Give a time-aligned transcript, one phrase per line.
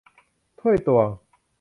[0.59, 1.07] ถ้วยตวง